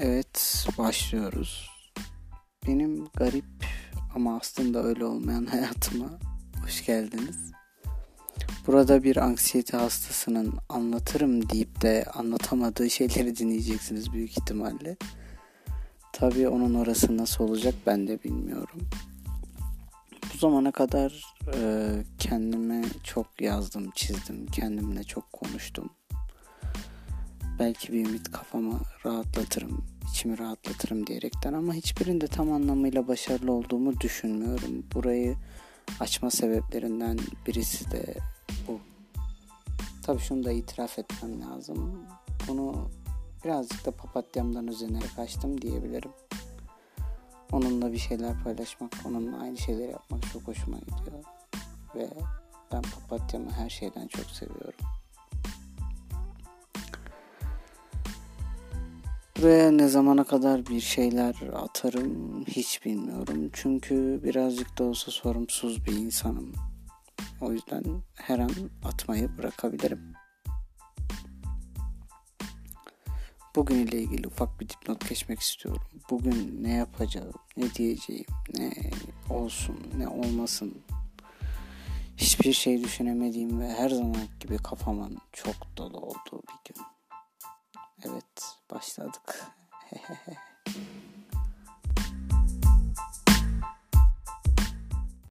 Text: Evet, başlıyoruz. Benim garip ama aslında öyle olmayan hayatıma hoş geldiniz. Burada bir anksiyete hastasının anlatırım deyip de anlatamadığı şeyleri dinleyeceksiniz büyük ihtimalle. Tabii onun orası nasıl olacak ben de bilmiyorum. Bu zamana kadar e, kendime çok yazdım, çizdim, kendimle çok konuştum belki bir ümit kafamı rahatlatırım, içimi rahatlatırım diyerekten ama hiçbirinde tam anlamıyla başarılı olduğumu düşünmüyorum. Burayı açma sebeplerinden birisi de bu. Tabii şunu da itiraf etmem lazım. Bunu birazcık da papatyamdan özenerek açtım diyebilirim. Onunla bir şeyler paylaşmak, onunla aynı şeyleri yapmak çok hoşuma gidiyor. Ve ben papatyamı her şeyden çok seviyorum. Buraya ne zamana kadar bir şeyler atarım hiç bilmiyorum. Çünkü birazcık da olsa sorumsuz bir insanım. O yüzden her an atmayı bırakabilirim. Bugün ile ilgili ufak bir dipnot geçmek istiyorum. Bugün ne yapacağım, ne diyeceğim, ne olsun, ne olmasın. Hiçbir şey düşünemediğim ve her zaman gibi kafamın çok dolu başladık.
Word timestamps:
Evet, 0.00 0.66
başlıyoruz. 0.78 1.70
Benim 2.66 3.06
garip 3.14 3.44
ama 4.14 4.36
aslında 4.36 4.82
öyle 4.82 5.04
olmayan 5.04 5.46
hayatıma 5.50 6.18
hoş 6.62 6.86
geldiniz. 6.86 7.52
Burada 8.66 9.02
bir 9.02 9.16
anksiyete 9.16 9.76
hastasının 9.76 10.54
anlatırım 10.68 11.50
deyip 11.50 11.82
de 11.82 12.04
anlatamadığı 12.14 12.90
şeyleri 12.90 13.36
dinleyeceksiniz 13.36 14.12
büyük 14.12 14.30
ihtimalle. 14.30 14.96
Tabii 16.12 16.48
onun 16.48 16.74
orası 16.74 17.16
nasıl 17.16 17.44
olacak 17.44 17.74
ben 17.86 18.08
de 18.08 18.22
bilmiyorum. 18.24 18.88
Bu 20.34 20.38
zamana 20.38 20.72
kadar 20.72 21.24
e, 21.54 21.90
kendime 22.18 22.84
çok 23.04 23.40
yazdım, 23.40 23.90
çizdim, 23.94 24.46
kendimle 24.46 25.04
çok 25.04 25.32
konuştum 25.32 25.90
belki 27.58 27.92
bir 27.92 28.06
ümit 28.06 28.32
kafamı 28.32 28.80
rahatlatırım, 29.06 29.84
içimi 30.10 30.38
rahatlatırım 30.38 31.06
diyerekten 31.06 31.52
ama 31.52 31.74
hiçbirinde 31.74 32.26
tam 32.26 32.52
anlamıyla 32.52 33.08
başarılı 33.08 33.52
olduğumu 33.52 34.00
düşünmüyorum. 34.00 34.84
Burayı 34.94 35.36
açma 36.00 36.30
sebeplerinden 36.30 37.18
birisi 37.46 37.90
de 37.90 38.14
bu. 38.68 38.80
Tabii 40.02 40.20
şunu 40.20 40.44
da 40.44 40.52
itiraf 40.52 40.98
etmem 40.98 41.42
lazım. 41.42 42.06
Bunu 42.48 42.90
birazcık 43.44 43.86
da 43.86 43.90
papatyamdan 43.90 44.68
özenerek 44.68 45.18
açtım 45.18 45.62
diyebilirim. 45.62 46.10
Onunla 47.52 47.92
bir 47.92 47.98
şeyler 47.98 48.44
paylaşmak, 48.44 48.92
onunla 49.04 49.38
aynı 49.38 49.58
şeyleri 49.58 49.90
yapmak 49.90 50.32
çok 50.32 50.48
hoşuma 50.48 50.78
gidiyor. 50.78 51.24
Ve 51.94 52.08
ben 52.72 52.82
papatyamı 52.82 53.50
her 53.50 53.70
şeyden 53.70 54.06
çok 54.06 54.26
seviyorum. 54.26 54.97
Buraya 59.38 59.70
ne 59.70 59.88
zamana 59.88 60.24
kadar 60.24 60.66
bir 60.66 60.80
şeyler 60.80 61.34
atarım 61.54 62.44
hiç 62.44 62.84
bilmiyorum. 62.84 63.50
Çünkü 63.52 64.20
birazcık 64.24 64.78
da 64.78 64.84
olsa 64.84 65.10
sorumsuz 65.10 65.86
bir 65.86 65.92
insanım. 65.92 66.52
O 67.40 67.52
yüzden 67.52 67.84
her 68.14 68.38
an 68.38 68.50
atmayı 68.84 69.38
bırakabilirim. 69.38 70.12
Bugün 73.56 73.76
ile 73.76 74.02
ilgili 74.02 74.26
ufak 74.26 74.60
bir 74.60 74.68
dipnot 74.68 75.08
geçmek 75.08 75.40
istiyorum. 75.40 75.82
Bugün 76.10 76.64
ne 76.64 76.72
yapacağım, 76.72 77.34
ne 77.56 77.74
diyeceğim, 77.74 78.26
ne 78.58 78.72
olsun, 79.30 79.76
ne 79.96 80.08
olmasın. 80.08 80.74
Hiçbir 82.16 82.52
şey 82.52 82.84
düşünemediğim 82.84 83.60
ve 83.60 83.68
her 83.68 83.90
zaman 83.90 84.28
gibi 84.40 84.56
kafamın 84.56 85.18
çok 85.32 85.76
dolu 85.76 85.97
başladık. 88.98 89.44